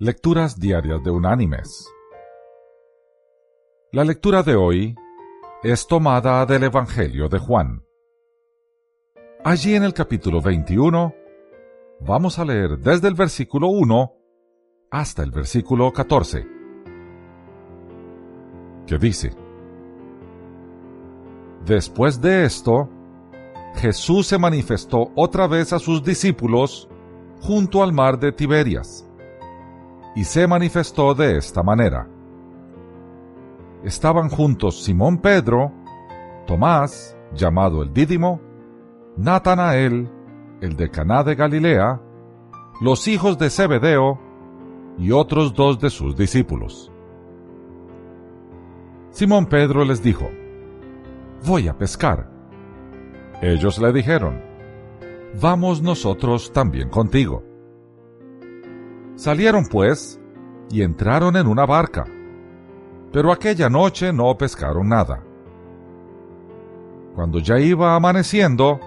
[0.00, 1.92] Lecturas Diarias de Unánimes.
[3.90, 4.94] La lectura de hoy
[5.64, 7.82] es tomada del Evangelio de Juan.
[9.42, 11.12] Allí en el capítulo 21
[11.98, 14.12] vamos a leer desde el versículo 1
[14.92, 16.46] hasta el versículo 14,
[18.86, 19.32] que dice,
[21.66, 22.88] Después de esto,
[23.74, 26.88] Jesús se manifestó otra vez a sus discípulos
[27.40, 29.07] junto al mar de Tiberias,
[30.14, 32.08] y se manifestó de esta manera.
[33.84, 35.72] Estaban juntos Simón Pedro,
[36.46, 38.40] Tomás, llamado el Dídimo,
[39.16, 40.10] Natanael,
[40.60, 42.00] el de Caná de Galilea,
[42.80, 44.18] los hijos de Zebedeo
[44.98, 46.90] y otros dos de sus discípulos.
[49.10, 50.30] Simón Pedro les dijo,
[51.46, 52.30] Voy a pescar.
[53.40, 54.42] Ellos le dijeron,
[55.40, 57.47] Vamos nosotros también contigo.
[59.18, 60.20] Salieron pues
[60.70, 62.04] y entraron en una barca,
[63.12, 65.24] pero aquella noche no pescaron nada.
[67.16, 68.78] Cuando ya iba amaneciendo,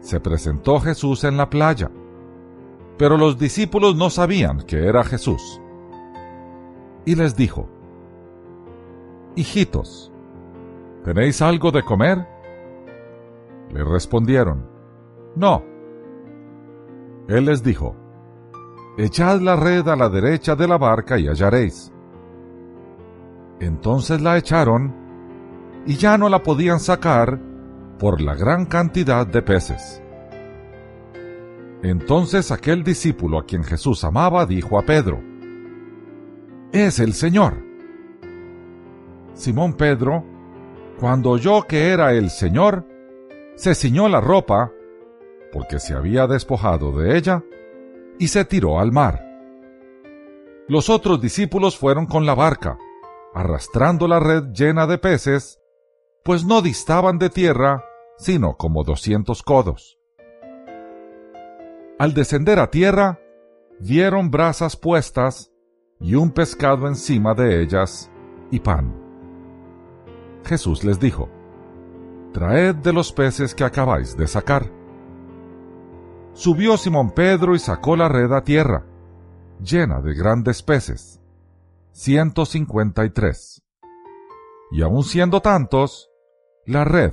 [0.00, 1.92] se presentó Jesús en la playa,
[2.96, 5.60] pero los discípulos no sabían que era Jesús.
[7.04, 7.68] Y les dijo,
[9.36, 10.10] Hijitos,
[11.04, 12.26] ¿tenéis algo de comer?
[13.70, 14.68] Le respondieron,
[15.36, 15.62] No.
[17.28, 17.94] Él les dijo,
[19.00, 21.92] Echad la red a la derecha de la barca y hallaréis.
[23.60, 24.92] Entonces la echaron,
[25.86, 27.38] y ya no la podían sacar
[28.00, 30.02] por la gran cantidad de peces.
[31.84, 35.22] Entonces aquel discípulo a quien Jesús amaba dijo a Pedro,
[36.72, 37.54] Es el Señor.
[39.34, 40.24] Simón Pedro,
[40.98, 42.84] cuando oyó que era el Señor,
[43.54, 44.72] se ciñó la ropa,
[45.52, 47.44] porque se había despojado de ella,
[48.18, 49.24] y se tiró al mar.
[50.68, 52.78] Los otros discípulos fueron con la barca,
[53.34, 55.60] arrastrando la red llena de peces,
[56.24, 57.84] pues no distaban de tierra,
[58.18, 59.98] sino como doscientos codos.
[61.98, 63.18] Al descender a tierra,
[63.80, 65.50] vieron brasas puestas
[66.00, 68.10] y un pescado encima de ellas
[68.50, 68.94] y pan.
[70.44, 71.28] Jesús les dijo,
[72.32, 74.77] Traed de los peces que acabáis de sacar.
[76.38, 78.86] Subió Simón Pedro y sacó la red a tierra,
[79.60, 81.20] llena de grandes peces,
[81.90, 83.64] ciento cincuenta y tres.
[84.70, 86.12] Y aun siendo tantos,
[86.64, 87.12] la red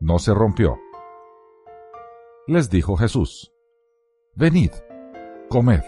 [0.00, 0.78] no se rompió.
[2.46, 3.52] Les dijo Jesús,
[4.34, 4.70] Venid,
[5.50, 5.82] comed.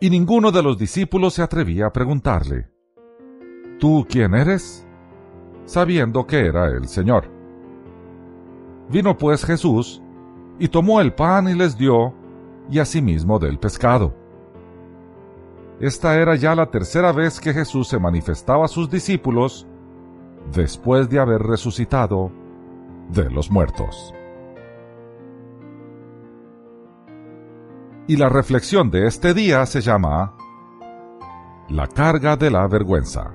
[0.00, 2.70] Y ninguno de los discípulos se atrevía a preguntarle,
[3.80, 4.86] ¿Tú quién eres?
[5.64, 7.28] sabiendo que era el Señor.
[8.88, 10.00] Vino pues Jesús,
[10.58, 12.14] y tomó el pan y les dio,
[12.70, 14.14] y asimismo del pescado.
[15.78, 19.66] Esta era ya la tercera vez que Jesús se manifestaba a sus discípulos
[20.52, 22.32] después de haber resucitado
[23.10, 24.14] de los muertos.
[28.08, 30.34] Y la reflexión de este día se llama
[31.68, 33.32] La carga de la vergüenza.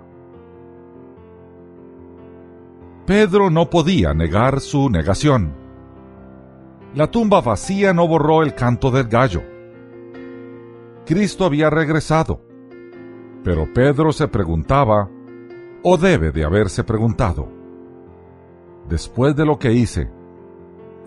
[3.05, 5.60] Pedro no podía negar su negación.
[6.93, 9.41] La tumba vacía no borró el canto del gallo.
[11.05, 12.41] Cristo había regresado,
[13.43, 15.09] pero Pedro se preguntaba,
[15.83, 17.47] o debe de haberse preguntado,
[18.89, 20.11] después de lo que hice,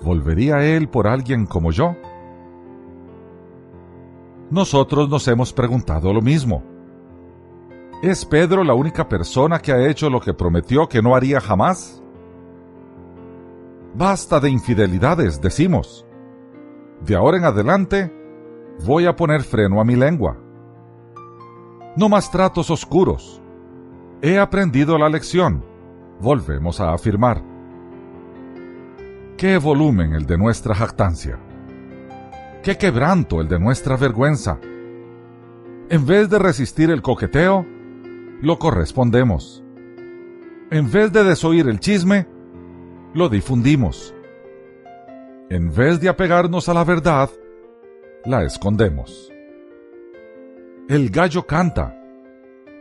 [0.03, 1.95] ¿volvería él por alguien como yo?
[4.51, 6.63] Nosotros nos hemos preguntado lo mismo.
[8.03, 12.04] ¿Es Pedro la única persona que ha hecho lo que prometió que no haría jamás?
[13.97, 16.05] Basta de infidelidades, decimos.
[17.07, 18.13] De ahora en adelante,
[18.85, 20.37] voy a poner freno a mi lengua.
[21.97, 23.41] No más tratos oscuros.
[24.21, 25.65] He aprendido la lección.
[26.21, 27.41] Volvemos a afirmar.
[29.37, 31.39] Qué volumen el de nuestra jactancia.
[32.65, 34.59] Qué quebranto el de nuestra vergüenza.
[35.89, 37.65] En vez de resistir el coqueteo,
[38.43, 39.63] lo correspondemos.
[40.73, 42.27] En vez de desoír el chisme,
[43.15, 44.15] lo difundimos.
[45.49, 47.31] En vez de apegarnos a la verdad,
[48.25, 49.33] la escondemos.
[50.89, 51.99] El gallo canta,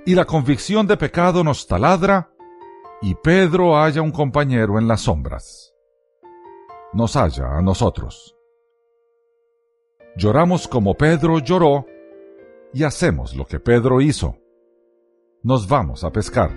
[0.06, 2.31] y la convicción de pecado nos taladra,
[3.01, 5.74] y Pedro halla un compañero en las sombras.
[6.91, 8.35] Nos halla a nosotros.
[10.18, 11.85] Lloramos como Pedro lloró,
[12.74, 14.38] y hacemos lo que Pedro hizo
[15.44, 16.51] nos vamos a pescar.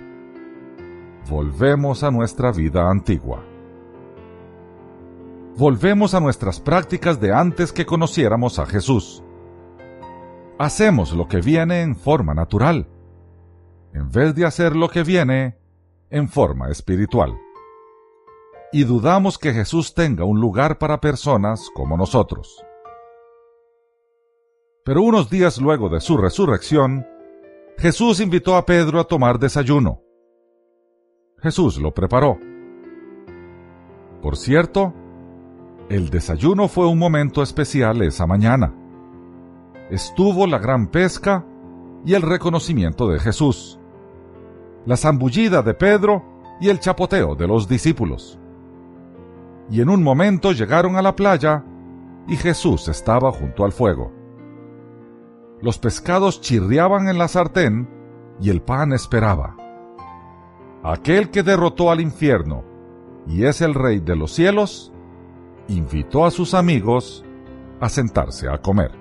[1.29, 3.43] Volvemos a nuestra vida antigua.
[5.57, 9.23] Volvemos a nuestras prácticas de antes que conociéramos a Jesús.
[10.59, 12.87] hacemos lo que viene en forma natural,
[13.93, 15.57] en vez de hacer lo que viene
[16.11, 17.35] en forma espiritual.
[18.71, 22.63] Y dudamos que Jesús tenga un lugar para personas como nosotros.
[24.83, 27.07] Pero unos días luego de su resurrección,
[27.79, 30.01] Jesús invitó a Pedro a tomar desayuno.
[31.39, 32.37] Jesús lo preparó.
[34.21, 34.93] Por cierto,
[35.89, 38.73] el desayuno fue un momento especial esa mañana.
[39.89, 41.45] Estuvo la gran pesca
[42.05, 43.79] y el reconocimiento de Jesús,
[44.85, 46.23] la zambullida de Pedro
[46.59, 48.37] y el chapoteo de los discípulos.
[49.69, 51.63] Y en un momento llegaron a la playa
[52.27, 54.11] y Jesús estaba junto al fuego.
[55.61, 57.89] Los pescados chirriaban en la sartén
[58.41, 59.55] y el pan esperaba.
[60.83, 62.63] Aquel que derrotó al infierno
[63.25, 64.93] y es el rey de los cielos,
[65.67, 67.23] invitó a sus amigos
[67.79, 68.91] a sentarse a comer.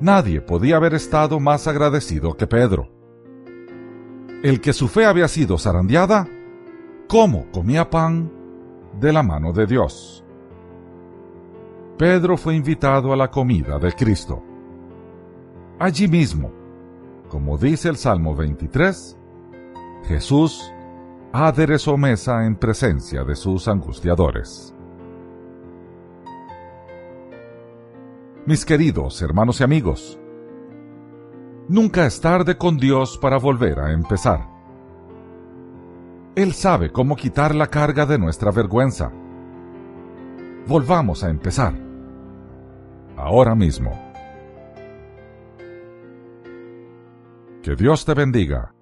[0.00, 2.88] Nadie podía haber estado más agradecido que Pedro.
[4.42, 6.26] El que su fe había sido zarandeada,
[7.06, 8.32] ¿cómo comía pan
[8.98, 10.24] de la mano de Dios?
[11.98, 14.42] Pedro fue invitado a la comida de Cristo.
[15.78, 16.50] Allí mismo,
[17.28, 19.18] como dice el Salmo 23,
[20.04, 20.72] Jesús
[21.32, 24.74] aderezó mesa en presencia de sus angustiadores.
[28.46, 30.18] Mis queridos hermanos y amigos,
[31.68, 34.48] nunca es tarde con Dios para volver a empezar.
[36.34, 39.12] Él sabe cómo quitar la carga de nuestra vergüenza.
[40.66, 41.74] Volvamos a empezar
[43.16, 43.92] ahora mismo.
[47.62, 48.72] Que Dios te bendiga